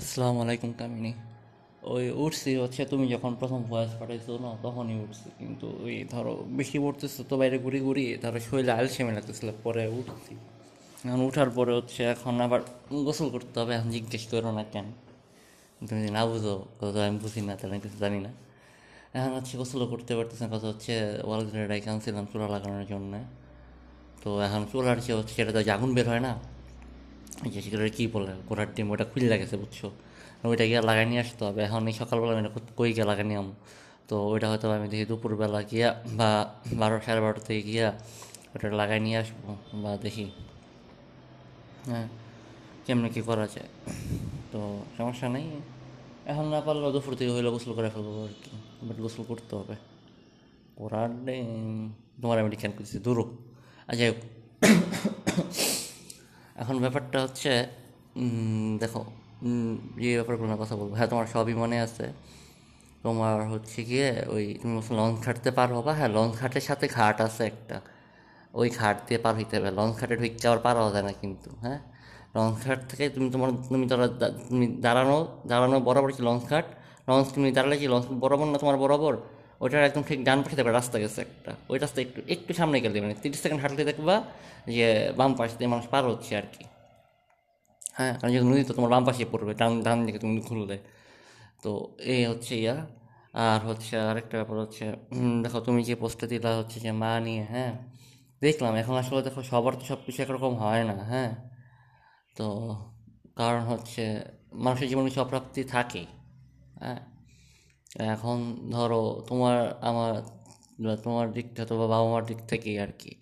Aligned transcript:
আসসালামু 0.00 0.38
আলাইকুম 0.44 0.70
কামিনী 0.80 1.12
ওই 1.94 2.04
উঠছি, 2.24 2.50
হচ্ছে 2.62 2.82
তুমি 2.92 3.04
যখন 3.14 3.32
প্রথম 3.40 3.60
ভয়েস 3.70 3.92
পাঠাইছো 4.00 4.32
না, 4.44 4.50
তখনই 4.64 4.96
উঠছি। 5.04 5.28
কিন্তু 5.40 5.66
ওই 5.84 5.94
ধরো 6.12 6.32
বেশি 6.58 6.76
পড়তেছো 6.84 7.20
তো 7.30 7.34
বাইরে 7.40 7.56
ঘুরি 7.64 7.80
ঘুরি, 7.86 8.04
ধরো 8.22 8.38
শরীরে 8.48 8.72
আলসেমে 8.78 9.12
লাগতেছিল, 9.16 9.48
পরে 9.64 9.82
উঠছি। 9.98 10.32
এখন 11.06 11.20
উঠার 11.28 11.50
পরে 11.56 11.72
হচ্ছে 11.78 12.00
এখন 12.14 12.34
আবার 12.46 12.60
গোসল 13.06 13.28
করতে 13.34 13.56
হবে, 13.60 13.72
এখন 13.78 13.88
জিজ্ঞেস 13.96 14.24
করো 14.32 14.50
না 14.58 14.64
কেন? 14.72 14.86
তুমি 15.86 15.98
যদি 16.02 16.10
না 16.18 16.22
বুঝো, 16.30 16.54
কথা 16.80 16.98
আমি 17.08 17.18
বুঝি 17.24 17.40
না, 17.48 17.52
তাহলে 17.60 17.74
কিছু 17.84 17.98
জানি 18.04 18.18
না। 18.26 18.30
এখন 19.16 19.32
হচ্ছে 19.38 19.54
গোসলও 19.60 19.86
করতে 19.92 20.12
পারতেছে 20.18 20.44
কথা 20.54 20.66
হচ্ছে 20.72 20.92
ওয়াল 21.26 21.40
আনছিলাম 21.92 22.24
চুলা 22.30 22.46
লাগানোর 22.54 22.84
জন্য। 22.92 23.12
তো 24.22 24.28
এখন 24.46 24.62
চুলার 24.70 24.98
যে 25.06 25.12
হচ্ছে 25.18 25.32
সেটা 25.38 25.52
তো 25.56 25.60
আগুন 25.76 25.90
বের 25.96 26.06
হয় 26.12 26.22
না? 26.28 26.32
যে 27.52 27.58
সেগুলো 27.64 27.82
কী 27.96 28.04
বলে 28.14 28.32
গোড়ার 28.48 28.68
ডিম 28.74 28.88
ওটা 28.90 29.04
খুলে 29.10 29.26
লাগেছে 29.32 29.56
বুঝছ? 29.62 29.78
ওইটা 30.50 30.64
গিয়ে 30.70 30.80
লাগাই 30.88 31.06
নিয়ে 31.10 31.20
আসতে 31.24 31.42
হবে। 31.44 31.60
এখন 31.66 31.82
এই 31.90 31.94
সকালবেলা 32.00 32.32
আমি 32.38 32.42
কই 32.76 32.90
গিয়ে 32.96 33.06
লাগাই 33.10 33.26
নিলাম 33.30 33.48
তো 34.08 34.14
ওইটা 34.32 34.46
হয়তো 34.50 34.66
আমি 34.78 34.88
দেখি 34.92 35.04
দুপুরবেলা 35.10 35.60
গিয়া 35.62 35.88
বা 36.18 36.28
বারো, 36.80 36.96
সাড়ে 37.06 37.20
বারোটা 37.20 37.42
থেকে 37.48 37.62
গিয়া 37.62 37.88
ওটা 38.54 38.66
লাগাই 38.80 39.00
নিয়ে 39.00 39.18
আসব 39.22 39.56
বা 39.82 39.90
দেখি। 39.96 40.26
হ্যাঁ 41.86 42.06
কেমনি 42.84 43.08
কী 43.14 43.20
করা 43.20 43.46
যায়? 43.54 43.70
তো 44.52 44.60
সমস্যা 44.98 45.28
নেই। 45.28 45.46
এখন 46.30 46.46
না 46.54 46.60
পারলেও 46.60 46.90
দুপুর 46.92 47.12
থেকে 47.18 47.30
হইলে 47.30 47.50
গোসল 47.50 47.72
করে 47.78 47.88
ফেলব 47.94 48.16
আর 48.24 48.32
কি। 48.42 48.52
বাট 48.86 48.96
গোসল 49.04 49.22
করতে 49.30 49.52
হবে। 49.56 49.76
করার 50.76 51.10
তোমার 52.22 52.36
আমি 52.38 52.56
ক্যান 52.62 52.72
করছি 52.78 52.96
দূরও 52.98 53.24
আর 53.88 53.94
যাই 53.98 54.08
হোক। 54.10 54.20
এখন 56.62 56.76
ব্যাপারটা 56.84 57.18
হচ্ছে 57.24 57.52
দেখো 58.82 59.02
যে 60.02 60.10
ব্যাপারগুলো 60.18 60.54
কথা 60.62 60.74
বলব। 60.80 60.92
হ্যাঁ 60.98 61.08
তোমার 61.12 61.26
সবই 61.34 61.54
মনে 61.62 61.76
আছে। 61.86 62.06
তোমার 63.04 63.36
হচ্ছে 63.52 63.78
গিয়ে 63.90 64.08
ওই 64.34 64.44
তুমি 64.60 64.74
লঞ্চ 65.00 65.16
ঘাটতে 65.26 65.50
পার 65.58 65.68
হবা? 65.76 65.92
হ্যাঁ 65.98 66.10
লঞ্চ 66.16 66.32
ঘাটের 66.40 66.64
সাথে 66.68 66.86
ঘাট 66.98 67.16
আছে 67.26 67.42
একটা। 67.52 67.76
ওই 68.60 68.68
ঘাট 68.78 68.96
দিয়ে 69.06 69.18
পার 69.24 69.34
হইতে 69.38 69.54
হবে। 69.58 69.70
লঞ্চ 69.78 69.94
ঘাটে 70.00 70.14
ঢুকতে 70.20 70.44
আবার 70.48 70.60
পার 70.66 70.74
হওয়া 70.80 70.92
যায় 70.94 71.04
না 71.08 71.12
কিন্তু 71.22 71.48
হ্যাঁ? 71.64 71.78
লঞ্চ 72.36 72.56
ঘাট 72.66 72.80
থেকে 72.90 73.04
তুমি 73.14 73.28
তোমার, 73.34 73.50
তুমি 73.68 73.84
ধরো 73.90 74.06
তুমি 74.48 74.66
দাঁড়ানো 74.84 75.16
দাঁড়ানো 75.50 75.76
বরাবর 75.86 76.10
কি 76.16 76.22
লঞ্চ 76.28 76.42
ঘাট? 76.52 76.66
লঞ্চ 77.08 77.26
তুমি 77.34 77.48
দাঁড়ালে 77.56 77.76
কি 77.80 77.86
লঞ্চ 77.92 78.06
বরাবর 78.22 78.46
না 78.52 78.58
তোমার 78.62 78.76
বরাবর? 78.82 79.14
ওইটার 79.62 79.82
একদম 79.88 80.02
ঠিক 80.08 80.18
ডান 80.24 80.38
পাশে 80.42 80.56
দেখবে 80.56 80.72
রাস্তা 80.72 80.96
গেছে 80.98 81.20
একটা। 81.26 81.52
ওই 81.68 81.76
রাস্তা 81.78 81.98
একটু 82.00 82.20
একটু 82.34 82.52
সামনে 82.54 82.76
গেলে 82.84 82.96
মানে 83.00 83.14
তিরিশ 83.22 83.38
সেকেন্ড 83.42 83.60
হাঁটলে 83.62 83.82
দেখবা 83.84 84.14
যে 84.76 84.86
বাম 85.16 85.30
পাশ 85.34 85.50
দিয়ে 85.58 85.70
মানুষ 85.74 85.86
পার 85.86 86.02
হচ্ছে 86.10 86.32
আর 86.36 86.46
কি। 86.54 86.64
হ্যাঁ। 87.94 88.14
কারণ 88.18 88.30
যেহেতু 88.32 88.48
নদী 88.50 88.62
তো 88.64 88.72
তোমার 88.74 88.90
বাম 88.90 89.02
পাশে 89.04 89.24
পড়বে 89.24 89.52
ডান 89.54 89.72
ডান 89.82 89.98
দিকে 90.06 90.18
তুমি 90.18 90.40
খুললে 90.40 90.76
তো 91.62 91.70
এই 92.14 92.22
হচ্ছে 92.26 92.54
ইয়া। 92.56 92.76
আর 93.44 93.60
হচ্ছে 93.60 93.94
আরেকটা 94.10 94.34
ব্যাপার 94.36 94.56
হচ্ছে 94.58 94.84
দেখো 95.42 95.58
তুমি 95.60 95.80
যে 95.84 95.94
পোস্টটা 95.94 96.26
দিলা 96.26 96.50
হচ্ছে 96.56 96.76
যে 96.80 96.90
মা 96.92 97.12
নিয়ে 97.20 97.44
হ্যাঁ? 97.44 97.72
দেখলাম 98.42 98.72
এখন 98.74 98.94
আসলে 98.96 99.20
দেখো 99.22 99.40
সবার 99.42 99.72
তো 99.74 99.84
সব 99.84 99.98
কিছু 100.06 100.18
একরকম 100.22 100.52
হয় 100.54 100.82
না 100.84 100.96
হ্যাঁ? 101.10 101.32
তো 102.36 102.46
কারণ 103.36 103.62
হচ্ছে 103.62 104.02
মানুষের 104.56 104.88
জীবনে 104.88 105.06
কিছু 105.08 105.20
অপ্রাপ্তি 105.20 105.62
থাকে 105.64 106.02
হ্যাঁ? 106.80 107.00
এখন 108.00 108.68
ধরো 108.70 109.24
তোমার 109.28 109.78
আমার 109.80 110.22
তোমার 110.96 111.32
দিক 111.32 111.46
থেকে 111.48 111.62
অথবা 111.62 111.86
বাবা 111.86 112.10
মার 112.10 112.26
দিক 112.26 112.38
থেকেই 112.48 112.78
আর 112.78 112.88
কি। 112.98 113.20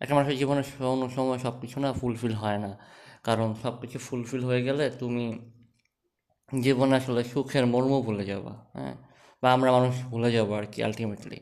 একটা 0.00 0.14
মানুষের 0.14 0.38
জীবনে 0.38 0.62
কোনো 0.78 1.08
সময় 1.08 1.38
সব 1.38 1.60
কিছু 1.60 1.80
না 1.80 1.92
ফুলফিল 1.92 2.32
হয় 2.32 2.58
না। 2.58 2.78
কারণ 3.24 3.54
সব 3.62 3.80
কিছু 3.80 3.98
ফুলফিল 3.98 4.44
হয়ে 4.44 4.62
গেলে 4.62 4.90
তুমি 4.90 5.38
জীবনে 6.62 6.96
আসলে 6.96 7.24
সুখের 7.24 7.66
মর্ম 7.66 8.00
ভুলে 8.00 8.24
যাবা 8.24 8.66
হ্যাঁ? 8.74 8.94
বা 9.42 9.52
আমরা 9.52 9.72
মানুষ 9.72 10.04
ভুলে 10.04 10.32
যাব 10.32 10.52
আর 10.56 10.64
কি 10.72 10.82
আলটিমেটলি 10.82 11.40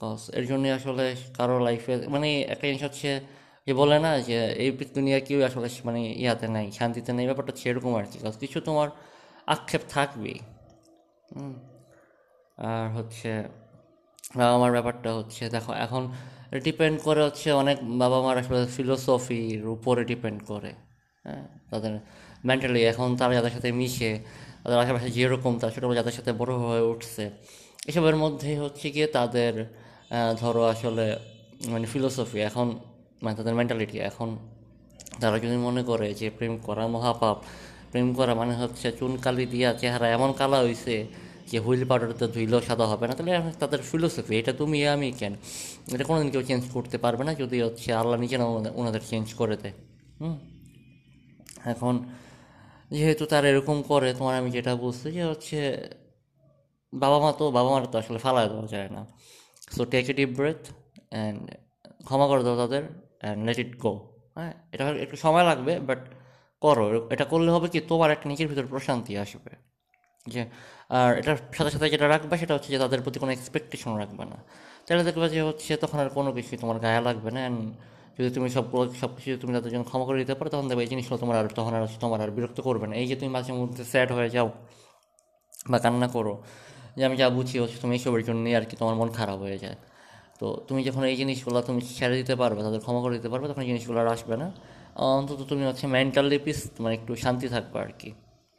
কজ 0.00 0.30
এর 0.34 0.46
জন্য 0.46 0.68
আসলে 0.68 1.16
কারও 1.34 1.58
লাইফে 1.58 2.08
মানে 2.08 2.42
একটা 2.42 2.66
জিনিস 2.66 2.82
হচ্ছে 2.82 3.20
যে 3.66 3.74
বলে 3.74 3.98
না 3.98 4.18
যে 4.18 4.46
এই 4.46 4.70
দুনিয়া 4.70 5.20
কেউ 5.20 5.44
আসলে 5.44 5.68
মানে 5.84 6.12
ইয়াতে 6.12 6.48
নাই, 6.48 6.72
শান্তিতে 6.72 7.12
নেই, 7.12 7.26
ব্যাপারটা 7.26 7.52
এরকম 7.64 7.94
আর 7.94 8.04
কি। 8.12 8.18
কিছু 8.40 8.60
তোমার 8.60 8.88
আক্ষেপ 9.46 9.80
থাকবেই। 9.88 10.38
আর 12.58 12.86
হচ্ছে 12.96 13.30
বাবা 14.40 14.56
মার 14.60 14.72
ব্যাপারটা 14.76 15.10
হচ্ছে, 15.18 15.42
দেখো, 15.54 15.72
এখন 15.84 16.02
ডিপেন্ড 16.66 16.96
করে 17.06 17.20
হচ্ছে 17.26 17.48
অনেক 17.62 17.76
বাবা 18.02 18.18
মার 18.24 18.36
আসলে 18.42 18.60
ফিলোসফির 18.76 19.62
উপরে 19.76 20.02
ডিপেন্ড 20.10 20.38
করে 20.50 20.72
হ্যাঁ? 21.24 21.44
তাদের 21.70 21.92
মেন্টালি 22.48 22.80
এখন 22.92 23.08
তারা 23.20 23.32
যাদের 23.38 23.52
সাথে 23.56 23.68
মিশে, 23.80 24.12
তাদের 24.62 24.76
আশেপাশে 24.82 25.08
যেরকম 25.16 25.52
তারা 25.60 25.72
ছোটোবেলা 25.74 25.98
যাদের 26.00 26.14
সাথে 26.18 26.30
বড় 26.40 26.52
হয়ে 26.64 26.84
উঠছে, 26.92 27.24
এসবের 27.90 28.16
মধ্যে 28.22 28.50
হচ্ছে 28.62 28.86
গিয়ে 28.94 29.08
তাদের 29.18 29.52
ধরো 30.40 30.62
আসলে 30.72 31.06
মানে 31.72 31.86
ফিলোসফি 31.92 32.38
এখন 32.48 32.66
মানে 33.22 33.34
তাদের 33.38 33.54
মেন্টালিটি 33.58 33.96
এখন, 34.10 34.28
তারা 35.20 35.36
যদি 35.44 35.56
মনে 35.66 35.82
করে 35.90 36.08
যে 36.20 36.28
প্রেম 36.36 36.54
করা 36.66 36.84
মহাপাপ, 36.94 37.36
প্রেম 37.90 38.08
করা 38.18 38.32
মানে 38.40 38.54
হচ্ছে 38.62 38.86
চুনকালি 38.98 39.44
দিয়া 39.52 39.70
চেহারা 39.80 40.06
এমন 40.16 40.30
কালা 40.40 40.58
হইছে 40.66 40.96
যে 41.52 41.58
হুইল 41.58 41.84
পাউডারতে 41.84 42.28
ধুইলেও 42.28 42.60
সাদা 42.60 42.86
হবে 42.86 43.08
না, 43.08 43.14
তাহলে 43.14 43.40
তাদের 43.60 43.78
ফিলোসফি 43.82 44.38
এটা 44.38 44.52
তুমি 44.52 44.88
আমি 44.88 45.12
কেন? 45.12 45.34
এটা 45.94 46.04
কোনোদিন 46.04 46.30
কেউ 46.30 46.42
চেঞ্জ 46.42 46.64
করতে 46.70 46.98
পারবে 46.98 47.24
না 47.24 47.34
যদি 47.34 47.62
হচ্ছে 47.62 47.94
আল্লাহ 47.94 48.20
নিজে 48.20 48.38
না 48.38 48.44
ওনাদের- 48.44 48.72
ওনাদের 48.80 49.00
চেঞ্জ 49.08 49.34
করে 49.34 49.56
দেয়। 49.56 49.72
হুম? 50.20 50.38
এখন 51.64 52.04
যেহেতু 52.90 53.26
তারা 53.26 53.48
এরকম 53.48 53.82
করে, 53.82 54.14
তোমার 54.14 54.36
আমি 54.36 54.50
যেটা 54.50 54.76
বুঝছি 54.76 55.10
যে 55.10 55.24
হচ্ছে 55.24 55.88
বাবা 56.94 57.18
মা 57.18 57.32
তো 57.32 57.50
বাবা 57.50 57.70
মার 57.70 57.86
তো 57.86 57.98
আসলে 57.98 58.18
ফালায় 58.18 58.48
দেওয়া 58.48 58.66
যায় 58.66 58.88
না। 58.90 59.06
So 59.70 59.84
take 59.84 60.08
a 60.08 60.12
deep 60.12 60.28
breath 60.28 60.70
and 61.10 61.50
ক্ষমা 62.04 62.26
করে 62.26 62.44
দাও 62.44 62.56
তাদের 62.56 62.82
অ্যান্ড 63.20 63.44
লেট 63.44 63.58
ইট 63.58 63.78
গো 63.78 64.08
হ্যাঁ? 64.34 64.52
এটা 64.72 64.88
একটু 64.88 65.16
সময় 65.16 65.44
লাগবে 65.44 65.80
বাট 65.80 65.98
করো। 66.60 67.08
এটা 67.10 67.24
করলে 67.24 67.50
হবে 67.50 67.68
কি 67.68 67.80
তোমার 67.80 68.10
একটা 68.10 68.28
নিজের 68.28 68.48
ভিতরে 68.48 68.66
প্রশান্তি 68.66 69.18
আসবে। 69.18 69.61
যে, 70.26 70.42
আর 70.98 71.10
এটার 71.20 71.38
সাথে 71.56 71.70
সাথে 71.74 71.86
যেটা 71.94 72.06
রাখবে 72.14 72.34
সেটা 72.42 72.52
হচ্ছে 72.56 72.70
যে 72.74 72.78
তাদের 72.84 73.00
প্রতি 73.04 73.18
কোনো 73.22 73.32
এক্সপেকটেশন 73.36 73.92
রাখবে 74.02 74.24
না। 74.32 74.38
তাহলে 74.86 75.02
দেখবে 75.08 75.26
যে 75.34 75.40
হচ্ছে 75.48 75.72
তখন 75.82 75.98
আর 76.02 76.08
কোনো 76.18 76.30
কিছুই 76.36 76.58
তোমার 76.62 76.76
গায়ে 76.84 77.00
লাগবে 77.08 77.30
না। 77.36 77.40
অ্যান্ড 77.44 77.60
যদি 78.16 78.30
তুমি 78.36 78.48
সবগুলো 78.56 78.82
সব 79.02 79.10
কিছু 79.16 79.36
তুমি 79.42 79.52
তাদের 79.56 79.70
জন্য 79.74 79.84
ক্ষমা 79.90 80.04
করে 80.08 80.18
দিতে 80.22 80.34
পারো, 80.38 80.48
তখন 80.54 80.66
দেখবে 80.70 80.82
এই 80.86 80.90
জিনিসগুলো 80.92 81.18
তোমার 81.22 81.36
আর, 81.40 81.46
তখন 81.58 81.72
আর 81.78 81.82
তোমার 82.04 82.18
আর 82.24 82.30
বিরক্ত 82.36 82.58
করবে 82.68 82.86
না। 82.90 82.94
এই 83.00 83.06
যে 83.10 83.14
তুমি 83.20 83.30
মাঝে 83.36 83.52
মধ্যে 83.60 83.82
স্যাড 83.92 84.08
হয়ে 84.16 84.30
যাও 84.36 84.48
বা 85.70 85.78
কান্না 85.84 86.08
করো, 86.16 86.34
যে 86.98 87.02
আমি 87.08 87.16
যা 87.20 87.26
বুঝি 87.36 87.56
হচ্ছে 87.62 87.76
তুমি 87.82 87.92
এইসবের 87.98 88.22
জন্যই 88.28 88.54
আর 88.58 88.64
কি 88.68 88.74
তোমার 88.80 88.94
মন 89.00 89.08
খারাপ 89.18 89.38
হয়ে 89.44 89.58
যায়। 89.64 89.76
তো 90.40 90.46
তুমি 90.68 90.80
যখন 90.88 91.02
এই 91.10 91.16
জিনিসগুলো 91.20 91.58
তুমি 91.68 91.80
ছেড়ে 91.98 92.16
দিতে 92.20 92.34
পারবে, 92.42 92.60
তাদের 92.66 92.80
ক্ষমা 92.84 93.00
করে 93.04 93.14
দিতে 93.18 93.28
পারবে, 93.32 93.46
তখন 93.50 93.62
এই 93.64 93.68
জিনিসগুলো 93.72 93.98
আর 94.02 94.08
আসবে 94.16 94.34
না। 94.42 94.48
অন্তত 95.18 95.40
তুমি 95.50 95.62
হচ্ছে 95.68 95.84
মেন্টালি 95.96 96.38
পিস 96.44 96.58
মানে 96.82 96.94
একটু 96.98 97.12
শান্তি 97.24 97.46
থাকবে 97.54 97.76
আর 97.84 97.90
কি। 98.00 98.10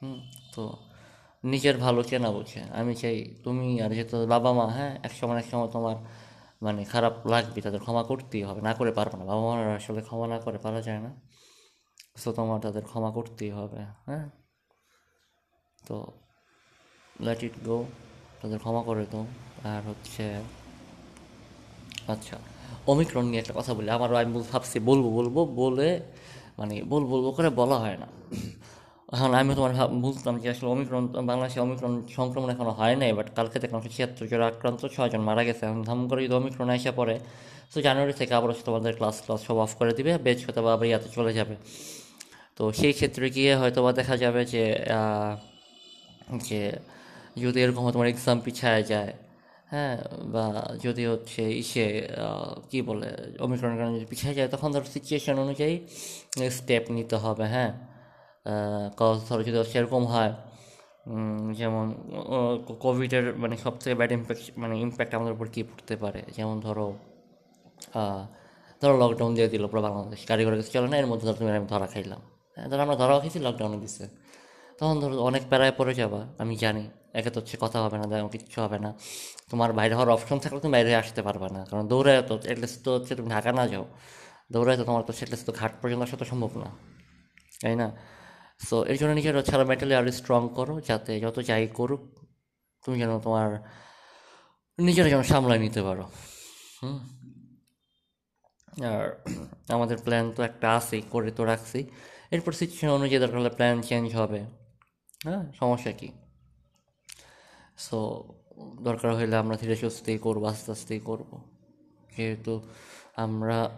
হুম, 0.01 0.19
তো 0.55 0.63
নিজের 1.43 1.77
ভালো 1.77 2.03
চেনা 2.03 2.31
বোঝে? 2.31 2.61
আমি 2.61 2.95
চাই 2.95 3.35
তুমি 3.43 3.81
আর 3.81 3.89
যেহেতু 3.89 4.27
বাবা 4.27 4.53
মা 4.53 4.65
হ্যাঁ 4.67 4.99
এক 5.03 5.11
সময় 5.11 5.37
এক 5.37 5.45
সময় 5.51 5.67
তোমার 5.67 5.95
মানে 6.61 6.83
খারাপ 6.83 7.27
লাগবে, 7.27 7.61
তাদের 7.61 7.79
ক্ষমা 7.79 8.03
করতেই 8.03 8.43
হবে। 8.43 8.61
না 8.61 8.73
করে 8.73 8.91
পারবে 8.91 9.17
না। 9.17 9.25
বাবা 9.25 9.41
মারা 9.41 9.75
আসলে 9.75 10.01
ক্ষমা 10.01 10.27
না 10.27 10.39
করে 10.39 10.57
পারা 10.57 10.81
যায় 10.81 10.99
না। 10.99 11.11
সো 12.17 12.31
তোমার 12.31 12.59
তাদের 12.59 12.83
ক্ষমা 12.83 13.11
করতেই 13.11 13.49
হবে 13.49 13.79
হ্যাঁ? 14.05 14.29
তো 15.87 16.11
লেট 17.21 17.43
ইট 17.43 17.51
গো 17.65 17.85
তাদের 18.41 18.59
ক্ষমা 18.59 18.83
করে 18.83 19.05
দাও। 19.11 19.25
আর 19.63 19.81
হচ্ছে 19.89 20.41
আচ্ছা 22.07 22.37
অমিক্রণ 22.87 23.25
নিয়ে 23.25 23.39
একটা 23.39 23.53
কথা 23.55 23.73
বলি। 23.73 23.89
আমারও 23.89 24.15
আমি 24.15 24.43
ভাবছি 24.51 24.79
বলব 24.79 25.05
বলব, 25.09 25.45
বলে 25.45 26.01
মানে 26.57 26.83
বল 26.83 27.03
বলব 27.05 27.31
করে 27.31 27.49
বলা 27.49 27.75
হয় 27.75 27.97
না। 27.97 28.07
এখন 29.15 29.31
আমি 29.41 29.51
তোমার 29.57 29.73
বুঝতাম 30.05 30.33
যে 30.43 30.47
আসলে 30.53 30.69
অমিক্রণ 30.75 31.03
বাংলাদেশে 31.29 31.59
অমিক্রণ 31.65 31.93
সংক্রমণ 32.17 32.49
এখনও 32.53 32.73
হয় 32.79 32.95
নাই 33.01 33.11
বাট 33.17 33.27
কালকে 33.37 33.57
দেখলাম 33.63 33.79
ছিয়াত্তর 33.95 34.25
জন 34.31 34.41
আক্রান্ত 34.49 34.81
ছয়জন 34.95 35.21
মারা 35.29 35.43
গেছে। 35.47 35.63
এখন 35.67 35.81
ধাম 35.89 35.99
করে 36.09 36.19
যদি 36.25 36.35
অমিক্রণ 36.41 36.67
এসে 36.77 36.91
পড়ে 36.99 37.15
তো 37.71 37.77
জানুয়ারি 37.87 38.13
থেকে 38.19 38.33
আবার 38.39 38.49
তোমাদের 38.67 38.93
ক্লাস 38.99 39.17
ক্লাস 39.25 39.39
সব 39.47 39.57
অফ 39.65 39.71
করে 39.79 39.91
দিবে 39.97 40.11
বেচ 40.25 40.39
হয়তো 40.45 40.61
বা 40.65 40.69
আবার 40.75 40.87
ইয়াতে 40.91 41.09
চলে 41.17 41.31
যাবে। 41.37 41.55
তো 42.57 42.63
সেই 42.79 42.93
ক্ষেত্রে 42.99 43.25
গিয়ে 43.35 43.53
হয়তো 43.61 43.79
বা 43.85 43.91
দেখা 43.99 44.15
যাবে 44.23 44.41
যে 44.53 44.63
যে 46.47 46.61
যদি 47.43 47.57
এরকম 47.63 47.83
তোমার 47.95 48.07
এক্সাম 48.13 48.37
পিছায় 48.45 48.83
যায় 48.93 49.13
হ্যাঁ 49.73 49.95
বা 50.33 50.45
যদি 50.85 51.03
হচ্ছে 51.11 51.43
ইসে 51.63 51.85
কি 52.69 52.79
বলে 52.89 53.09
অমিক্রণের 53.45 53.77
কারণে 53.79 53.93
যদি 53.97 54.07
পিছিয়ে 54.11 54.33
যায়, 54.37 54.49
তখন 54.53 54.69
ধরো 54.73 54.87
সিচুয়েশন 54.95 55.35
অনুযায়ী 55.45 55.75
স্টেপ 56.57 56.83
নিতে 56.95 57.15
হবে 57.25 57.45
হ্যাঁ। 57.55 57.73
কজ 58.99 59.15
ধরো 59.27 59.41
যদি 59.47 59.57
সেরকম 59.73 60.03
হয় 60.13 60.31
যেমন 61.59 61.85
কোভিডের 62.83 63.25
মানে 63.41 63.55
সবথেকে 63.65 63.95
ব্যাড 63.99 64.11
ইম্প্যাক্ট 64.17 64.43
মানে 64.61 64.73
ইম্প্যাক্ট 64.85 65.11
আমাদের 65.17 65.33
উপর 65.37 65.47
কী 65.53 65.61
পড়তে 65.69 65.95
পারে? 66.03 66.21
যেমন 66.37 66.55
ধরো 66.65 66.87
ধরো 68.81 68.95
লকডাউন 69.03 69.31
দিয়ে 69.37 69.47
দিল 69.53 69.63
পুরো 69.71 69.81
বাংলাদেশ 69.87 70.21
ঘোড়া 70.47 70.57
কিছু, 70.59 70.71
চলে 70.75 70.87
না, 70.91 70.95
এর 71.01 71.07
মধ্যে 71.11 71.25
ধরো 71.27 71.37
তুমি, 71.39 71.49
আমি 71.61 71.67
ধরা 71.73 71.87
খাইলাম। 71.93 72.21
হ্যাঁ 72.55 72.67
ধরো 72.71 72.81
আমরা 72.85 72.95
ধরা 73.01 73.13
খেয়েছি 73.23 73.39
লকডাউনে 73.47 73.77
দিচ্ছে 73.83 74.05
তখন 74.79 74.95
ধরো 75.01 75.15
অনেক 75.29 75.43
প্যারায় 75.51 75.73
পড়ে 75.79 75.93
যাবা, 76.01 76.21
আমি 76.43 76.53
জানি। 76.63 76.83
একে 77.19 77.29
তো 77.33 77.37
হচ্ছে 77.41 77.55
কথা 77.63 77.77
হবে 77.83 77.97
না 78.01 78.05
দেখো 78.11 78.29
কিচ্ছু 78.35 78.57
হবে 78.65 78.77
না। 78.85 78.89
তোমার 79.51 79.69
বাইরে 79.79 79.93
হওয়ার 79.97 80.09
অপশন 80.15 80.37
থাকলে 80.43 80.59
তুমি 80.63 80.73
বাইরে 80.77 80.91
আসতে 81.01 81.21
পারবে 81.27 81.47
না। 81.55 81.61
কারণ 81.69 81.83
দৌড়ায় 81.91 82.21
তো 82.29 82.33
এটলিস্ট 82.51 82.77
তো 82.85 82.89
হচ্ছে 82.95 83.11
তুমি 83.17 83.29
ঢাকা 83.35 83.51
না 83.59 83.63
যাও, 83.73 83.85
দৌড়ায় 84.53 84.77
তো 84.79 84.83
তোমার 84.89 85.03
তো 85.07 85.11
সেটলিস্ট 85.19 85.45
তো 85.49 85.53
ঘাট 85.59 85.71
পর্যন্ত 85.81 86.01
আসা 86.07 86.15
তো 86.21 86.25
সম্ভব 86.31 86.51
না। 86.63 86.69
তাই 87.61 87.75
না? 87.81 87.87
সো 88.69 88.85
এর 88.85 88.97
জন্য 88.97 89.13
নিজের 89.13 89.37
আরও 89.37 89.65
মেন্টালি 89.65 89.95
আরও 89.95 90.11
স্ট্রং 90.11 90.49
করো, 90.55 90.81
যাতে 90.81 91.19
যত 91.19 91.39
যাই 91.39 91.67
করুক, 91.67 92.19
তুমি 92.85 92.99
যেন 92.99 93.19
তোমার 93.19 93.49
নিজেরা 94.79 95.09
যেন 95.09 95.23
সামলায় 95.23 95.59
নিতে 95.59 95.81
পারো। 95.81 96.09
হুম? 96.83 96.99
আর 98.85 99.25
আমাদের 99.69 99.97
প্ল্যান 99.97 100.31
তো 100.31 100.43
একটা 100.43 100.71
আছেই, 100.71 101.01
করে 101.09 101.31
তো 101.31 101.45
রাখছি। 101.45 101.89
এরপর 102.31 102.51
সিচুয়েশন 102.51 102.89
অনুযায়ী 102.89 103.21
দরকার 103.21 103.39
হলে 103.39 103.49
প্ল্যান 103.49 103.81
চেঞ্জ 103.81 104.15
হবে। 104.15 104.39
হ্যাঁ 105.23 105.51
সমস্যা 105.59 105.91
কী? 105.91 106.09
সো 107.77 108.23
দরকার 108.81 109.15
হলে 109.15 109.35
আমরা 109.35 109.57
ধীরে 109.57 109.75
সুস্থেই 109.75 110.17
করব, 110.17 110.45
আস্তে 110.45 110.71
আস্তেই 110.71 110.99
করব। 110.99 111.41
যেহেতু 112.17 112.61
আমরা 113.15 113.69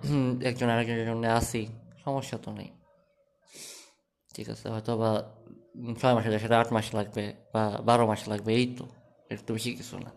একজন 0.44 0.70
আরেকজনের 0.70 1.06
জন্য 1.06 1.28
আসি 1.28 1.68
সমস্যা 2.04 2.38
তো 2.38 2.52
নেই। 2.52 2.85
ঠিক 4.36 4.48
আছে 4.50 4.66
হয়তো 4.70 4.92
বা 5.02 5.10
ছয় 6.02 6.14
মাসে 6.14 6.30
যায় 6.30 6.40
সেটা 6.40 6.56
আট 6.60 6.70
মাস 6.74 6.88
লাগবে 6.96 7.24
বা 7.54 7.64
বারো 7.84 8.04
মাস 8.08 8.22
লাগবে, 8.32 8.52
এই 8.60 8.66
তো, 8.78 8.86
একটু 9.30 9.50
বেশি 9.54 9.70
কিছু 9.74 9.96
না। 10.00 10.10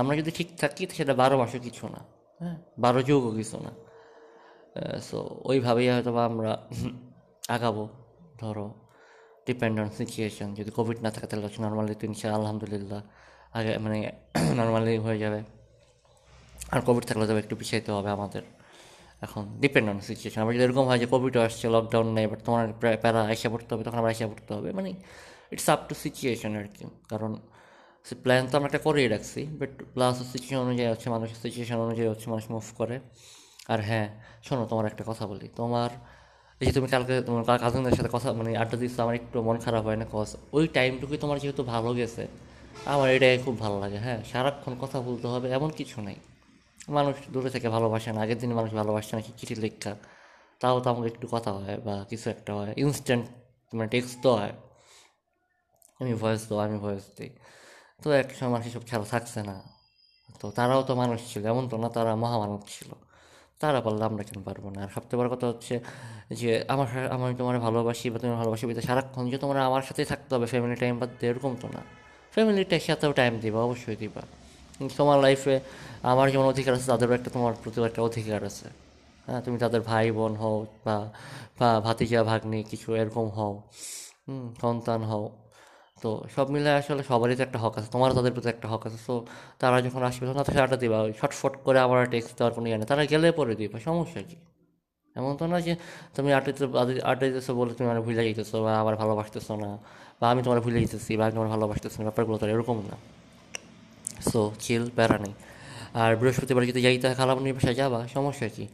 আমরা 0.00 0.16
যদি 0.16 0.30
ঠিক 0.30 0.48
থাকি 0.60 0.82
সেটা 0.98 1.14
বারো 1.14 1.34
মাসও 1.38 1.58
কিছু 1.58 1.84
না 1.88 2.00
হ্যাঁ? 2.40 2.56
বারো 2.78 3.00
যুগও 3.02 3.30
কিছু 3.30 3.56
না। 3.66 3.72
সো 5.08 5.18
ওইভাবেই 5.44 5.86
হয়তো 5.90 6.12
বা 6.12 6.22
আমরা 6.24 6.52
আগাবো, 7.48 7.84
ধরো 8.40 8.66
ডিপেন্ড 9.46 9.76
অন 9.80 9.88
সিচুয়েশন 9.98 10.48
যদি 10.54 10.70
কোভিড 10.70 10.98
না 11.02 11.10
থাকে, 11.10 11.26
তাহলে 11.26 11.44
হচ্ছে 11.46 11.62
নর্মালি 11.62 11.94
তো 11.94 12.04
ইনশা 12.06 12.28
আলহামদুলিল্লাহ, 12.34 13.00
আগে 13.58 13.72
মানে 13.78 13.98
নর্মালি 14.60 14.98
হয়ে 14.98 15.18
যাবে। 15.18 15.40
আর 16.70 16.80
কোভিড 16.80 17.04
থাকলে 17.04 17.24
তবে 17.26 17.38
একটু 17.38 17.54
পিছাইতে 17.56 17.90
হবে 17.92 18.10
আমাদের। 18.10 18.42
এখন 19.26 19.44
ডিপেন্ড 19.62 19.86
অন 19.92 19.98
সিচুয়েশন 20.10 20.38
আবার 20.42 20.52
যদি 20.56 20.64
এরকম 20.68 20.84
হয় 20.90 20.98
যে 21.02 21.06
কোভিড 21.12 21.34
আসছে 21.46 21.66
লকডাউন 21.74 22.08
নেই 22.16 22.26
বাট 22.30 22.40
তোমার 22.46 22.64
প্যারা 23.02 23.22
এসে 23.34 23.48
পড়তে 23.52 23.70
হবে, 23.72 23.82
তখন 23.86 23.98
আবার 24.02 24.10
এসে 24.16 24.26
পড়তে 24.32 24.50
হবে। 24.56 24.68
মানে 24.78 24.90
ইটস 25.54 25.68
আপ 25.72 25.80
টু 25.88 25.94
সিচুয়েশন 26.04 26.52
আর 26.60 26.66
কি 26.74 26.84
কারণ 27.12 27.30
সে 28.06 28.14
প্ল্যান 28.24 28.42
তো 28.50 28.54
আমরা 28.58 28.68
একটা 28.70 28.82
করেই 28.86 29.08
রাখছি 29.14 29.40
বাট 29.60 29.72
প্লাস 29.94 30.14
সিচুয়েশন 30.32 30.60
অনুযায়ী 30.66 30.88
হচ্ছে, 30.92 31.06
মানুষের 31.14 31.38
সিচুয়েশন 31.44 31.78
অনুযায়ী 31.86 32.08
হচ্ছে, 32.12 32.26
মানুষ 32.32 32.44
মুভ 32.54 32.66
করে। 32.80 32.96
আর 33.72 33.80
হ্যাঁ 33.88 34.08
শোনো, 34.46 34.62
তোমার 34.70 34.84
একটা 34.90 35.02
কথা 35.10 35.24
বলি। 35.30 35.46
তোমার, 35.60 35.90
এই 36.60 36.64
যে 36.66 36.72
তুমি 36.76 36.88
কালকে, 36.94 37.14
তোমার 37.28 37.42
কাজিনদের 37.64 37.94
সাথে 37.98 38.10
কথা 38.16 38.28
মানে 38.38 38.50
আড্ডা 38.62 38.76
দিচ্ছ, 38.82 38.96
আমার 39.04 39.14
একটু 39.20 39.36
মন 39.48 39.56
খারাপ 39.64 39.82
হয় 39.88 39.98
না 40.02 40.06
কজ 40.14 40.28
ওই 40.56 40.64
টাইমটুকুই 40.76 41.18
তোমার 41.24 41.36
যেহেতু 41.42 41.62
ভালো 41.74 41.90
গেছে, 41.98 42.22
আমার 42.92 43.08
এটাই 43.16 43.36
খুব 43.44 43.54
ভালো 43.64 43.76
লাগে। 43.82 43.98
হ্যাঁ 44.04 44.18
সারাক্ষণ 44.30 44.74
কথা 44.82 44.98
বলতে 45.08 45.26
হবে, 45.32 45.46
এমন 45.58 45.70
কিছু 45.78 45.96
নেই। 46.08 46.18
মানুষ 46.88 47.16
দূরে 47.32 47.50
থেকে 47.50 47.68
ভালোবাসে 47.68 48.12
না, 48.12 48.20
আগের 48.20 48.38
দিনে 48.38 48.54
মানুষ 48.54 48.72
ভালোবাসে 48.74 49.16
না 49.16 49.22
কি 49.22 49.32
চিঠি 49.38 49.54
লেখা। 49.54 49.96
তাও 50.60 50.80
তো 50.80 50.90
আমাকে 50.90 51.08
একটু 51.08 51.28
কথা 51.30 51.52
হয় 51.52 51.76
বা 51.76 52.04
কিছু 52.10 52.30
একটা 52.30 52.54
হয় 52.54 52.72
ইনস্ট্যান্ট 52.76 53.26
মানে 53.74 53.88
টেক্সট 53.88 54.22
তো 54.22 54.36
হয়। 54.36 54.52
আমি 56.00 56.14
ভয়েস 56.14 56.48
তো 56.48 56.58
আমি 56.58 56.78
ভয়েস 56.78 57.02
দিই। 57.18 57.30
তো 58.02 58.10
এক 58.12 58.34
সময় 58.34 58.52
মানুষ 58.52 58.66
এসব 58.66 58.80
খেলা 58.86 59.04
থাকছে 59.04 59.42
না। 59.42 59.62
তো 60.40 60.50
তারাও 60.50 60.82
তো 60.82 60.94
মানুষ 60.94 61.32
ছিল, 61.32 61.46
এমন 61.46 61.68
তো 61.68 61.76
না 61.76 61.88
তারা 61.88 62.16
মহামানব 62.16 62.60
ছিল। 62.68 62.90
তারা 63.60 63.80
পারলে 63.80 64.04
আমরা 64.04 64.22
কেন 64.22 64.42
পারব 64.42 64.70
না? 64.70 64.82
আর 64.82 64.88
সবথেকে 64.88 65.16
বড় 65.16 65.28
কথা 65.28 65.46
হচ্ছে 65.46 65.80
যে, 66.30 66.64
আমার 66.68 67.08
আমি 67.10 67.34
তোমার 67.34 67.60
ভালোবাসি 67.60 68.10
বা 68.10 68.18
তুমি 68.18 68.34
ভালোবাসি 68.34 68.66
বিতে 68.66 68.82
সারাক্ষণ 68.82 69.30
যে 69.30 69.38
তোমরা 69.38 69.66
আমার 69.66 69.82
সাথেই 69.82 70.04
থাকতে 70.04 70.34
হবে 70.34 70.46
ফ্যামিলি 70.46 70.76
টাইম 70.76 70.98
বা 70.98 71.06
এরকম 71.20 71.56
তো 71.60 71.68
না। 71.68 71.80
ফ্যামিলিটার 72.32 72.80
সাথেও 72.80 73.12
টাইম 73.12 73.38
দিবা, 73.40 73.60
অবশ্যই 73.62 73.96
দিবা। 73.96 74.39
তোমার 74.98 75.18
লাইফে 75.24 75.54
আমার 76.12 76.26
যেমন 76.32 76.46
অধিকার 76.52 76.72
আছে, 76.76 76.86
তাদেরও 76.92 77.14
একটা 77.18 77.30
তোমার 77.36 77.52
প্রতিও 77.62 77.84
একটা 77.90 78.00
অধিকার 78.08 78.40
আছে। 78.50 78.66
হ্যাঁ 79.26 79.40
তুমি 79.44 79.56
তাদের 79.64 79.80
ভাই, 79.90 80.06
বোন 80.18 80.32
হও 80.42 80.56
বা 80.86 80.96
বা 81.60 81.68
ভাতিজা, 81.86 82.20
ভাগ্নি, 82.30 82.60
কিছু 82.70 82.88
এরকম 83.00 83.26
হও 83.36 83.52
সন্তান 84.62 85.00
হও। 85.10 85.24
তো 86.02 86.10
সব 86.34 86.46
মিলে 86.54 86.70
আসলে 86.80 87.02
সবারই 87.10 87.34
তো 87.38 87.42
একটা 87.48 87.58
হক 87.64 87.74
আছে, 87.78 87.88
তোমারও 87.94 88.14
তাদের 88.18 88.32
প্রতি 88.36 88.48
একটা 88.54 88.66
হক 88.72 88.82
আছে। 88.88 88.98
সো 89.06 89.14
তারা 89.60 89.76
যখন 89.86 90.02
আসবে, 90.08 90.24
তখন 90.28 90.38
তাদের 90.42 90.60
আড্ডা 90.64 90.78
দিবা, 90.84 90.98
ওই 91.06 91.12
ছটফট 91.20 91.54
করে 91.66 91.78
আমার 91.86 91.98
টেক্সট 92.12 92.32
দেওয়ার 92.38 92.52
কোনো 92.56 92.66
ইয়ে 92.70 92.78
নেই। 92.80 92.86
তারা 92.92 93.02
গেলে 93.12 93.28
পরে 93.38 93.54
দিবা, 93.60 93.76
সমস্যা 93.88 94.20
কি? 94.28 94.36
এমন 95.16 95.32
তো 95.40 95.44
না 95.52 95.58
যে 95.66 95.72
তুমি 96.16 96.30
আড্ডাতে 96.38 96.64
আড্ডা 97.10 97.24
দিতেছো 97.28 97.52
বলে 97.58 97.72
তুমি 97.76 97.86
আমার 97.90 98.00
ভুলে 98.06 98.22
যেতেছো 98.28 98.56
বা 98.66 98.72
আবার 98.82 98.94
ভালোবাসতেছো 99.02 99.52
না, 99.64 99.70
বা 100.20 100.26
আমি 100.32 100.40
তোমার 100.46 100.60
ভুলে 100.64 100.78
যেতেছি 100.84 101.12
বা 101.18 101.22
আমি 101.26 101.32
তোমার 101.36 101.50
ভালোবাসতেছি 101.54 101.96
না, 101.98 102.04
ব্যাপারগুলো 102.08 102.36
তো 102.42 102.46
এরকম 102.54 102.78
না। 102.90 102.96
সো 104.20 104.52
চিল 104.60 104.90
প্যারা 104.96 105.18
নেই। 105.18 105.32
আর 105.94 106.16
বৃহস্পতিবার 106.16 106.66
যদি 106.66 106.82
যাইতে 106.82 107.14
খালামনির 107.14 107.44
নির্বাসায় 107.44 107.74
যাবা? 107.74 108.08
সমস্যা 108.14 108.48
কী? 108.48 108.66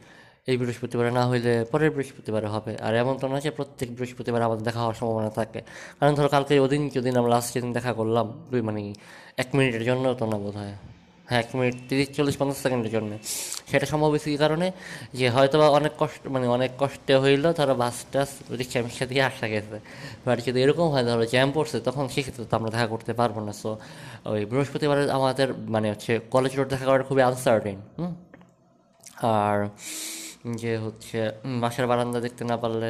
এই 0.47 0.57
বৃহস্পতিবারে 0.57 1.11
না 1.11 1.27
হইলে 1.27 1.65
পরের 1.71 1.91
বৃহস্পতিবারে 1.91 2.47
হবে। 2.47 2.77
আর 2.77 2.95
এমন 2.95 3.17
তো 3.17 3.27
না 3.27 3.39
যে 3.39 3.51
প্রত্যেক 3.51 3.95
বৃহস্পতিবার 3.95 4.41
আমাদের 4.41 4.63
দেখা 4.63 4.79
হওয়ার 4.79 4.95
সম্ভাবনা 4.95 5.29
থাকে। 5.29 5.61
কারণ 5.99 6.15
ধরো, 6.15 6.27
কালকে 6.27 6.59
ওদিন, 6.59 6.89
যেদিন 6.89 7.17
আমরা 7.17 7.29
লাস্ট 7.29 7.53
যেদিন 7.53 7.73
দেখা 7.73 7.93
করলাম, 7.93 8.45
দুই 8.51 8.61
মানে 8.61 8.93
এক 9.37 9.47
মিনিটের 9.55 9.83
জন্য 9.83 10.13
তো 10.13 10.25
না 10.25 10.37
বোধ 10.37 10.55
হ্যাঁ 10.55 10.96
এক 11.29 11.47
মিনিট, 11.55 11.75
তিরিশ, 11.89 12.07
চল্লিশ, 12.17 12.37
পঞ্চাশ 12.39 12.59
সেকেন্ডের 12.63 12.91
জন্য। 12.91 13.11
সেটা 13.69 13.85
সম্ভব 13.85 14.09
হয়েছে 14.13 14.29
এই 14.31 14.37
কারণে? 14.37 14.71
যে 15.19 15.29
হয়তো 15.29 15.55
বা 15.61 15.67
অনেক 15.69 15.91
কষ্ট 15.97 16.27
মানে 16.27 16.47
অনেক 16.47 16.71
কষ্টে 16.79 17.13
হইল, 17.23 17.53
ধরো 17.53 17.75
বাস 17.75 18.05
টাস 18.11 18.29
রিক্সা 18.59 18.79
মিক্সা 18.81 19.05
দিয়ে 19.05 19.23
আসা 19.29 19.47
গেছে। 19.47 19.79
বাট 20.25 20.37
যদি 20.45 20.61
এরকম 20.63 20.87
হয়, 20.93 21.03
ধরো 21.09 21.25
জ্যাম 21.25 21.51
পড়ছে, 21.55 21.79
তখন 21.79 22.07
সেক্ষেত্রে 22.07 22.45
তো 22.45 22.55
আমরা 22.57 22.69
দেখা 22.69 22.87
করতে 22.87 23.11
পারব 23.13 23.39
না। 23.39 23.53
সো 23.61 23.69
ওই 24.25 24.45
বৃহস্পতিবার 24.45 24.97
আমাদের 25.09 25.47
মানে 25.53 25.87
হচ্ছে 25.91 26.19
কলেজ 26.31 26.53
রোড 26.57 26.67
দেখা 26.73 26.85
করাটা 26.85 27.03
খুবই 27.03 27.21
আনসার্টেন 27.21 27.77
হুম? 27.97 28.13
আর 29.21 29.67
যে 30.61 30.77
হচ্ছে 30.77 31.31
বাসার 31.61 31.87
বারান্দা 31.87 32.19
দেখতে 32.19 32.43
না 32.43 32.57
পারলে 32.57 32.89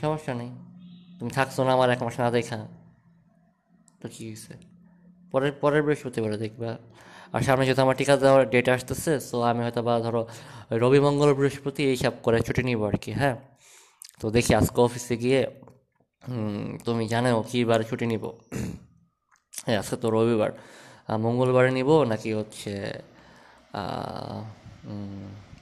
সমস্যা 0.00 0.34
নেই। 0.34 0.50
তুমি 1.18 1.30
থাকছো 1.30 1.64
না, 1.64 1.72
আমার 1.72 1.90
এক 1.90 2.02
মাস 2.02 2.20
না 2.20 2.30
দেখা। 2.30 2.58
তো 4.00 4.08
কী 4.14 4.22
হয়েছে 4.28 4.71
পরের 5.32 5.52
পরের 5.62 5.82
বৃহস্পতিবারে 5.86 6.36
দেখবা। 6.44 6.70
আর 7.34 7.42
সামনে 7.46 7.64
যেহেতু 7.66 7.82
আমার 7.86 7.96
টিকা 8.00 8.14
দেওয়ার 8.22 8.44
ডেট 8.52 8.66
আসতেছে 8.76 9.12
সো 9.28 9.36
আমি 9.50 9.60
হয়তো 9.66 9.80
বা 9.88 9.94
ধরো 10.04 10.22
রবি 10.82 11.00
মঙ্গল 11.06 11.28
বৃহস্পতি 11.38 11.82
এইসব 11.92 12.14
করে 12.24 12.38
ছুটি 12.46 12.62
নিব 12.68 12.80
আর 12.88 12.96
কি 13.04 13.10
হ্যাঁ? 13.20 13.36
তো 14.20 14.26
দেখি 14.36 14.52
আজকে 14.60 14.78
অফিসে 14.86 15.14
গিয়ে 15.22 15.40
তুমি 16.86 17.04
জানো 17.12 17.30
কী 17.50 17.58
বার 17.68 17.80
ছুটি 17.88 18.06
নিব। 18.12 18.24
হ্যাঁ 19.66 19.78
আজকে 19.82 19.96
তো 20.02 20.06
রবিবার 20.16 20.50
মঙ্গলবারে 21.26 21.70
নিব 21.78 21.90
নাকি 22.12 22.30
হচ্ছে 22.38 22.72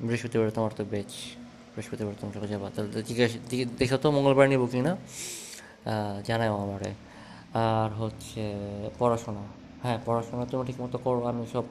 বৃহস্পতিবার 0.07 0.47
তোমার 0.57 0.73
তো 0.79 0.83
বেচ 0.93 1.11
বৃহস্পতিবার 1.73 2.15
তুমি 2.21 2.31
চলে 2.37 2.49
যাবা। 2.53 2.67
তাহলে 2.75 3.01
জিজ্ঞাসা 3.09 3.39
দেখো 3.79 3.97
তো 4.03 4.09
মঙ্গলবার 4.17 4.47
নিব 4.53 4.63
কি 4.73 4.81
না 4.87 4.93
জানাও 6.29 6.55
আমারে। 6.65 6.91
আর 7.65 7.91
হচ্ছে 8.01 8.43
পড়াশোনা। 8.99 9.45
হ্যাঁ 9.83 9.99
পড়াশোনা 10.07 10.45
তুমি 10.51 10.63
ঠিক 10.69 10.79
মতো 10.85 10.97
করো, 11.05 11.21
আমি 11.33 11.43
সব 11.55 11.65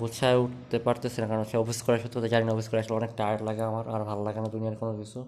গুছায় 0.00 0.36
উঠতে 0.44 0.76
পারতেছি 0.86 1.18
না, 1.22 1.26
কারণ 1.30 1.44
সে 1.50 1.56
অফিস 1.64 1.78
করার 1.84 2.00
সত্যি 2.04 2.28
জানি 2.34 2.44
না 2.46 2.50
অফিস 2.56 2.68
করে 2.70 2.80
আসলে 2.84 2.96
অনেক 3.00 3.10
টায়ার্ড 3.18 3.40
লাগে 3.48 3.62
আমার, 3.70 3.84
আর 3.94 4.02
ভালো 4.10 4.22
লাগে 4.26 4.40
না 4.44 4.48
দুনিয়ার 4.54 4.76
কোনো 4.82 4.92
কিছু। 5.00 5.18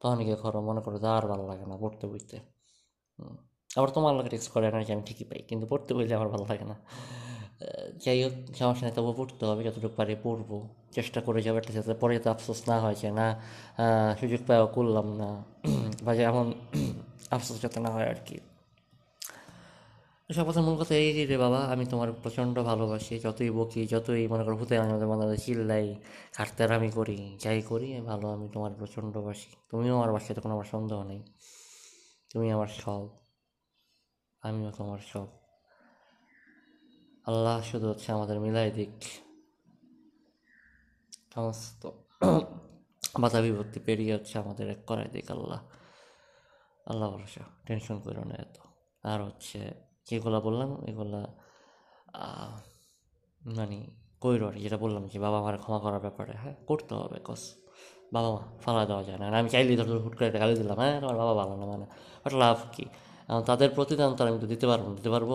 তখন 0.00 0.18
গিয়ে 0.26 0.38
করো 0.42 0.58
মনে 0.68 0.80
করো 0.84 0.96
আর 1.18 1.24
ভালো 1.32 1.44
লাগে 1.50 1.64
না 1.70 1.76
পড়তে 1.82 2.04
বইতে। 2.12 2.36
আবার 3.78 3.90
তোমার 3.96 4.12
লাগে 4.18 4.30
টেক্সট 4.34 4.50
করে 4.54 4.64
এনার্জি 4.70 4.90
আমি 4.96 5.04
ঠিকই 5.08 5.24
পাই, 5.30 5.40
কিন্তু 5.50 5.64
পড়তে 5.72 5.90
বইলে 5.96 6.14
আমার 6.18 6.30
ভালো 6.34 6.44
লাগে 6.50 6.66
না। 6.72 6.76
যাই 8.04 8.18
হোক, 8.24 8.34
সমস্যা 8.58 8.84
নেই, 8.86 8.94
তবুও 8.98 9.14
পড়তে 9.18 9.42
হবে, 9.48 9.62
যতটুকু 9.66 9.94
পারি 10.00 10.14
পড়ব, 10.24 10.50
চেষ্টা 10.96 11.18
করে 11.26 11.40
যাব 11.46 11.54
একটা 11.60 11.72
যাতে 11.76 11.92
পরে 12.02 12.12
যাতে 12.16 12.28
আফসোস 12.34 12.60
না 12.70 12.76
হয় 12.84 12.96
যে 13.02 13.08
না 13.18 13.26
সুযোগ 14.20 14.40
পাওয়া 14.48 14.66
করলাম 14.76 15.06
না। 15.20 15.28
বা 16.06 16.12
যেমন 16.18 16.46
আফসোস 17.36 17.56
যাতে 17.64 17.78
না 17.84 17.90
হয় 17.94 18.06
আর 18.12 18.18
কি। 18.26 18.36
সব 20.34 20.58
মূল 20.58 20.84
কথা 20.84 20.94
এই 20.94 21.26
রে 21.26 21.38
বাবা, 21.38 21.64
আমি 21.64 21.86
তোমার 21.86 22.12
প্রচণ্ড 22.12 22.62
ভালোবাসি, 22.62 23.18
যতই 23.18 23.50
বকি, 23.50 23.86
যতই 23.86 24.28
মনে 24.28 24.44
করো 24.44 24.56
ভূতে 24.56 24.80
মাঝে 24.80 25.06
মাঝে 25.06 25.36
চিল্লাই 25.36 25.94
আমি 26.74 26.90
করি, 26.90 27.38
যাই 27.40 27.62
করি, 27.62 28.00
ভালো, 28.00 28.28
আমি 28.28 28.48
তোমার 28.52 28.70
প্রচণ্ড 28.74 29.18
বাসি। 29.18 29.56
তুমিও 29.70 29.96
আমার 29.96 30.12
বাসি 30.12 30.34
তখন 30.34 30.50
আমার 30.50 30.64
সন্দেহ 30.64 31.02
নেই। 31.02 31.22
তুমি 32.32 32.50
আমার 32.50 32.66
সব। 32.66 33.08
আমিও 34.42 34.70
তোমার 34.70 34.98
সব। 34.98 35.26
আল্লাহ 37.26 37.62
শুধু 37.62 37.88
হচ্ছে 37.88 38.12
আমাদের 38.12 38.40
মিলাই 38.40 38.70
দিক। 38.70 38.90
সমস্ত 41.34 41.90
বাধা 43.20 43.40
বিভক্তি 43.40 43.80
পেরিয়ে 43.80 44.14
হচ্ছে 44.14 44.38
আমাদের 44.38 44.70
এক 44.70 44.78
করাই 44.86 45.08
দিক, 45.08 45.30
আল্লাহ। 45.30 45.60
আল্লাহ 46.86 47.10
ভরসা, 47.10 47.40
টেনশন 47.66 48.00
করো 48.00 48.24
না 48.24 48.34
এত। 48.34 48.56
আর 49.02 49.22
হচ্ছে 49.22 49.87
যেগুলো 50.08 50.38
বললাম, 50.46 50.70
এগুলা 50.90 51.22
মানে 53.42 53.78
কইর 54.22 54.40
আর 54.48 54.54
যেটা 54.64 54.78
বললাম 54.84 55.02
যে 55.12 55.18
বাবা 55.24 55.36
আমার 55.42 55.54
ক্ষমা 55.62 55.78
করার 55.84 56.02
ব্যাপারে 56.06 56.32
হ্যাঁ 56.42 56.56
করতে 56.68 56.92
হবে 57.00 57.18
কস 57.28 57.42
বাবা 58.14 58.28
মা 58.34 58.42
ফালা 58.62 58.82
দেওয়া 58.90 59.02
যায় 59.08 59.18
না। 59.20 59.24
আমি 59.42 59.50
চাইলেই 59.54 59.76
ধর 59.80 59.88
হুট 60.04 60.14
করে 60.18 60.28
গালি 60.42 60.54
দিলাম 60.60 60.78
হ্যাঁ 60.82 60.96
তোমার 61.02 61.16
বাবা 61.22 61.34
ভালো 61.40 61.54
না 61.60 61.64
মানে 61.72 61.86
বাট 62.22 62.32
লাভ 62.42 62.58
কি? 62.74 62.84
এখন 63.28 63.42
তাদের 63.50 63.68
প্রতিদান 63.76 64.10
তো 64.16 64.20
আমি 64.30 64.38
তো 64.42 64.46
দিতে 64.52 64.66
পারব 64.70 64.84
দিতে 64.98 65.10
পারব। 65.14 65.30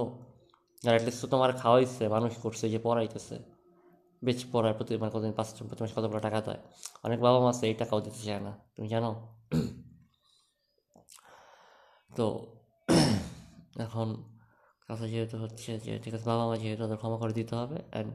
আর 0.88 0.92
অ্যাটলিস্ট 0.94 1.20
তো 1.24 1.27
তোমার 1.34 1.50
খাওয়াইছে, 1.62 2.03
মানুষ 2.15 2.34
করছে, 2.44 2.65
যে 2.74 2.80
পড়াইতেছে। 2.86 3.36
বেচ 4.25 4.39
পড়ার 4.53 4.74
প্রতি 4.77 4.92
মানে 5.01 5.12
কতদিন, 5.15 5.34
পাঁচ 5.39 5.48
প্রতি 5.70 5.82
মাসে 5.84 5.96
কতগুলো 5.98 6.22
টাকা 6.27 6.39
দেয়? 6.48 6.62
অনেক 7.06 7.20
বাবা 7.25 7.39
মা 7.44 7.50
আছে, 7.53 7.63
এই 7.70 7.75
টাকাও 7.82 8.00
দিতে 8.06 8.22
চায় 8.27 8.42
না, 8.48 8.51
তুমি 8.75 8.88
জানো? 8.94 9.12
তো, 12.18 12.25
এখন 13.86 14.08
কথা 14.88 15.06
যেহেতু 15.13 15.36
হচ্ছে 15.44 15.72
যে 15.86 15.92
ঠিক 16.04 16.13
আছে 16.18 16.25
বাবা 16.32 16.44
মা 16.50 16.56
যেহেতু 16.63 16.82
তাদের 16.86 16.98
ক্ষমা 17.02 17.18
করে 17.22 17.34
দিতে 17.40 17.54
হবে 17.62 17.78
অ্যান্ড 17.94 18.12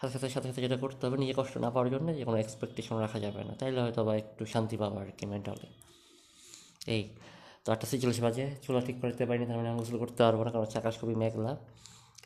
সাথে 0.00 0.12
সাথে 0.14 0.28
সাথে 0.34 0.46
সাথে 0.50 0.60
যেটা 0.64 0.78
করতে 0.84 1.02
হবে 1.06 1.16
নিজে 1.22 1.34
কষ্ট 1.40 1.54
না 1.64 1.68
পাওয়ার 1.74 1.88
জন্য 1.94 2.08
যে 2.18 2.22
কোনো 2.28 2.38
এক্সপেকটেশন 2.44 2.96
রাখা 3.04 3.18
যাবে 3.24 3.40
না। 3.48 3.52
তাইলে 3.60 3.80
হয়তো 3.84 4.00
বা 4.08 4.12
একটু 4.22 4.42
শান্তি 4.52 4.76
পাবো 4.82 4.96
আর 5.02 5.08
কি 5.18 5.24
মেন্টালি 5.32 5.68
এই 6.94 7.02
তো 7.64 7.68
আটটা 7.74 7.86
সিচল্লিশ 7.92 8.20
বাজে, 8.24 8.44
চুলা 8.64 8.80
ঠিক 8.86 8.96
করতে 9.02 9.22
পারিনি, 9.28 9.44
তার 9.48 9.56
মানে 9.58 9.68
আমি 9.72 9.78
গোসল 9.82 9.96
করতে 10.04 10.20
পারব 10.26 10.40
না, 10.46 10.50
কারণ 10.52 10.64
হচ্ছে 10.64 10.78
আকাশ 10.82 10.94
খুবই 11.00 11.16
মেঘলা। 11.22 11.52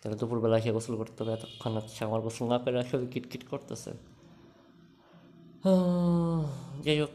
তাহলে 0.01 0.17
দুপুরবেলা 0.21 0.57
এসে 0.61 0.71
গোসল 0.77 0.95
করতে 1.01 1.19
হবে, 1.23 1.33
এতক্ষণ 1.37 1.73
হচ্ছে 1.79 2.01
আমার 2.09 2.21
গোসল 2.27 2.45
না 2.53 2.57
পেরে 2.65 2.79
আসলে 2.85 3.07
কিটকিট 3.13 3.43
করতেছে। 3.53 3.91
যাই 6.87 6.99
হোক, 7.03 7.15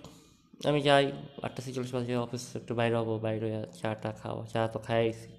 আমি 0.70 0.80
যাই, 0.88 1.06
আটটা 1.46 1.62
ছিচল্লিশ 1.66 1.92
বাজে, 1.96 2.14
অফিস 2.26 2.44
একটু 2.60 2.72
বাইরে 2.80 2.96
হব, 3.00 3.10
বাইরে 3.26 3.46
হয়ে 3.48 3.62
চাটা 3.80 4.10
খাওয়া 4.22 4.44
চা 4.54 4.62
তো 4.74 4.80
খাইছি। 4.88 5.30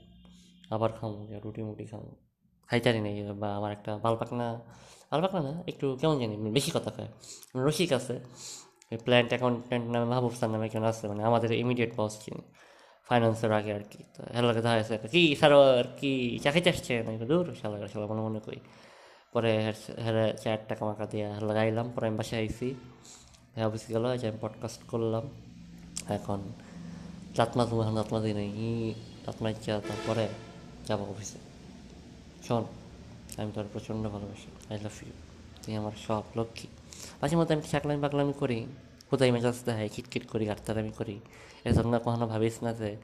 আবার 0.74 0.90
যে 1.30 1.36
রুটি 1.44 1.62
মুটি 1.66 1.84
খাব 1.90 2.02
খাইতারি 2.68 3.00
নেই 3.06 3.16
বা 3.42 3.48
আমার 3.58 3.70
একটা 3.76 3.92
বালপাকনা 4.04 4.46
বালপাকনা 5.10 5.40
না, 5.46 5.52
একটু 5.70 5.86
কেমন 6.00 6.16
জানি 6.22 6.34
মানে 6.42 6.52
বেশি 6.58 6.70
কথা 6.76 6.90
খায় 6.96 7.10
রসিক 7.66 7.90
আছে 7.98 8.14
প্ল্যান্ট 9.06 9.30
অ্যাকাউন্টেন্ট 9.32 9.86
নামে, 9.92 10.06
মাহবুব 10.12 10.34
স্যার 10.38 10.50
নামে 10.54 10.64
একজন 10.68 10.84
আছে 10.90 11.04
মানে 11.10 11.22
আমাদের 11.30 11.50
ইমিডিয়েট 11.62 11.92
বস 11.98 12.14
চিনি 12.22 12.42
ফাইন্যান্সের 13.08 13.52
আগে 13.58 13.72
আর 13.78 13.84
কি। 13.92 14.00
তো 14.14 14.20
হেলাকে 14.36 14.60
দেখা 14.66 14.78
আছে 14.84 14.94
কি 15.14 15.22
স্যার 15.40 15.52
আর 15.82 15.88
কি, 16.00 16.12
চা 16.42 16.50
খাইতে 16.54 16.70
আসছে 16.74 16.92
না 17.06 17.10
দূর, 17.30 17.46
শালা 17.60 17.76
শালা, 17.92 18.06
মনে 18.10 18.22
মনে 18.26 18.40
করি 18.46 18.60
পরে 19.32 19.52
হেরে 20.04 20.24
চার 20.42 20.60
টাকা 20.70 20.82
মাকা 20.88 21.04
দিয়ে 21.12 21.26
লাগাইলাম, 21.48 21.86
পরে 21.94 22.04
আমি 22.08 22.16
বাসায় 22.20 22.40
আইসি 22.42 22.68
অফিসে 23.68 23.88
গেলো 23.94 24.08
যে 24.20 24.26
আমি 24.30 24.38
পডকাস্ট 24.44 24.80
করলাম। 24.90 25.24
এখন 26.16 26.40
রাতমা 27.38 27.62
তুমি 27.68 27.80
এখন 27.84 27.94
রাতমা 28.00 28.18
দিই 28.24 28.34
নেই 28.38 28.50
রাতমা 29.26 29.48
ইচ্ছা, 29.54 29.74
তারপরে 29.88 30.24
যাব 30.86 31.02
অফিসে 31.02 31.38
শোন, 32.48 32.64
আমি 33.36 33.52
তোর 33.54 33.66
প্রচণ্ড 33.72 34.08
ভালোবাসি। 34.08 34.74
আই 34.74 34.80
লাভ 34.80 35.02
ইউ 35.02 35.12
তুই 35.62 35.74
আমার 35.74 35.92
সব 36.06 36.22
লক্ষ্মী। 36.36 36.66
মাঝে 37.22 37.36
মধ্যে 37.36 37.54
আমি 37.54 37.62
চাকলামি 37.70 38.02
পাকলামি 38.02 38.32
করি 38.32 38.66
কোথায় 39.10 39.30
মেজাজ 39.30 39.54
দেয় 39.64 39.88
খিটখিট 39.88 40.26
করি, 40.26 40.46
গাড়তারামি 40.46 40.90
করি। 40.90 41.20
এর 41.64 41.72
জন্য 41.72 41.98
কখনো 41.98 42.26
ভাবিস 42.26 42.62
না 42.62 42.72
যে, 42.72 42.96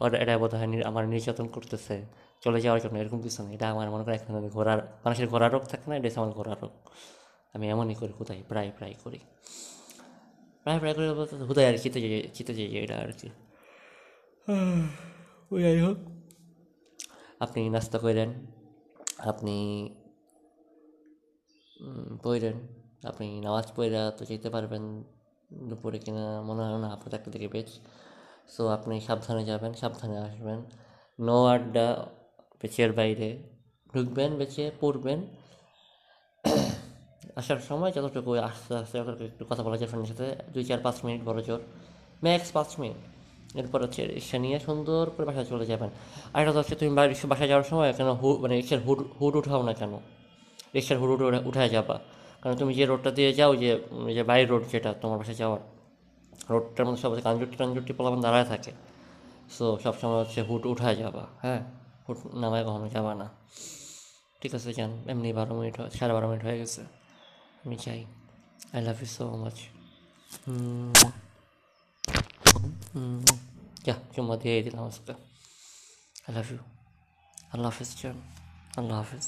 ওর 0.00 0.14
এটা 0.14 0.38
বোধ 0.38 0.54
হয় 0.54 0.66
নি- 0.66 0.86
আমার 0.86 1.08
নির্যাতন 1.08 1.46
করতেছে। 1.46 2.02
চলে 2.40 2.60
যাওয়ার 2.60 2.80
জন্য 2.80 2.98
এরকম 2.98 3.22
কিছু 3.22 3.42
নেই। 3.42 3.54
এটা 3.54 3.70
আমার 3.70 3.90
মনে 3.90 4.04
করে 4.04 4.14
এখন 4.14 4.34
আমি 4.34 4.48
ঘোরার 4.48 4.98
মানুষের 5.04 5.28
ঘোরা 5.28 5.48
রোগ 5.48 5.62
থাকে 5.62 5.90
না, 5.90 5.96
এটা 5.96 6.20
আমার 6.20 6.30
ঘোরা 6.30 6.56
রোগ। 6.62 6.70
আমি 7.52 7.68
এমনই 7.68 7.94
করি 7.94 8.12
কোথায় 8.18 8.42
প্রায় 8.48 8.70
প্রায় 8.78 8.94
করি। 9.04 9.18
প্রায় 10.62 10.78
প্রায় 10.78 10.94
করে 10.94 11.10
হুদায় 11.36 11.72
আর 11.72 11.78
চিতে 11.78 12.00
যে 12.00 12.28
চিতে 12.34 12.54
যে 12.54 12.84
এটা 12.84 12.98
আর 12.98 13.12
কি। 13.12 13.30
ওই 15.50 15.62
যাই 15.62 15.80
হোক। 15.80 16.13
আপনি 17.44 17.60
নাস্তা 17.68 17.98
করেন 17.98 18.30
আপনি 19.18 19.56
পড়েন 22.22 22.56
আপনি 23.08 23.40
নামাজ 23.40 23.66
পড়া 23.76 24.10
তো 24.10 24.24
যেতে 24.24 24.50
পারবেন 24.50 25.04
দুপুরে 25.52 25.98
কিনা, 25.98 26.42
মনে 26.42 26.62
হয় 26.62 26.78
না, 26.78 26.88
আপনার 26.88 27.14
একটা 27.14 27.30
দিকে 27.30 27.48
বেচ 27.48 27.70
সো 28.48 28.68
আপনি 28.68 29.00
সাবধানে 29.00 29.44
যাবেন, 29.44 29.72
সাবধানে 29.72 30.18
আসবেন। 30.18 30.58
নো 31.20 31.46
আড্ডা, 31.46 32.06
বেচের 32.62 32.92
বাইরে। 32.92 33.28
ঢুকবেন, 33.94 34.36
বেচে 34.36 34.70
পড়বেন। 34.80 35.20
আসার 37.36 37.58
সময় 37.58 37.92
যতটুকু 37.92 38.32
আস্তে 38.32 38.74
আস্তে 38.74 38.98
একটু 39.24 39.44
কথা 39.50 39.62
বলা 39.62 39.76
যায় 39.76 39.90
ফ্রেন্ডের 39.90 40.16
সাথে, 40.16 40.52
দুই 40.52 40.64
চার 40.64 40.80
পাঁচ 40.82 41.04
মিনিট 41.04 41.20
বড় 41.24 41.42
জোর। 41.42 41.60
ম্যাক্স 42.22 42.52
পাঁচ 42.52 42.70
মিনিট। 42.80 43.13
এরপর 43.60 43.78
হচ্ছে 43.84 44.00
রিক্সা 44.16 44.38
নিয়ে 44.44 44.58
সুন্দর 44.66 45.04
করে 45.14 45.24
বাসায় 45.28 45.46
চলে 45.52 45.64
যাবেন। 45.70 45.90
আর 46.34 46.38
একটা 46.42 46.52
হচ্ছে 46.60 46.74
তুমি 46.80 46.90
বাসায় 47.32 47.48
যাওয়ার 47.50 47.66
সময় 47.70 47.88
কেন 47.98 48.08
হু 48.20 48.28
মানে 48.42 48.54
রিক্সার 48.60 48.80
হুড 48.86 49.00
হুড 49.18 49.34
উঠাও 49.40 49.60
না 49.68 49.72
কেন? 49.80 49.92
রিক্সার 50.74 50.96
হুড 51.00 51.10
উঠে 51.14 51.40
উঠায় 51.50 51.70
যাবা। 51.76 51.96
কারণ 52.42 52.54
তুমি 52.60 52.72
যে 52.78 52.84
রোডটা 52.90 53.10
দিয়ে 53.18 53.30
যাও, 53.38 53.52
যে 53.62 53.70
যে 54.16 54.22
বাইরের 54.30 54.48
রোড 54.52 54.62
যেটা 54.72 54.90
তোমার 55.02 55.16
বাসায় 55.20 55.38
যাওয়ার, 55.42 55.60
রোডটার 56.52 56.84
মধ্যে 56.86 57.00
সব 57.04 57.10
কাঞ্জুটি 57.26 57.54
টাঞ্জুটি 57.60 57.92
পোলাপান 57.98 58.20
দাঁড়ায় 58.24 58.46
থাকে। 58.52 58.72
সো 59.56 59.64
সবসময় 59.84 60.18
হচ্ছে 60.22 60.40
হুট 60.48 60.62
উঠায় 60.72 60.96
যাবা 61.02 61.24
হ্যাঁ? 61.44 61.60
হুট 62.06 62.18
নামায় 62.42 62.64
কখনো 62.68 62.86
যাবা 62.96 63.12
না। 63.20 63.26
ঠিক 64.40 64.52
আছে 64.56 64.70
যান 64.78 64.90
এমনি 65.12 65.28
বারো 65.38 65.52
মিনিট 65.58 65.74
হয়, 65.80 65.90
সাড়ে 65.98 66.12
বারো 66.16 66.26
মিনিট 66.30 66.42
হয়ে 66.48 66.58
গেছে। 66.62 66.82
আমি 67.64 67.76
চাই 67.84 68.00
I 68.74 68.80
love 68.86 68.98
you 69.02 69.08
so 69.16 69.24
much 69.42 69.56
যা 73.86 73.94
চুম্মা 74.14 74.34
দিয়ে 74.42 74.54
দিলাম 74.62 74.84
আজকে 74.84 75.14
আই 76.24 76.30
লাভ 76.36 76.46
ইউ 76.52 76.60
আল্লাহ 77.54 77.68
হাফিজ 77.70 77.90
জান 78.00 78.18
আল্লাহ 78.76 78.96
হাফিজ 79.02 79.26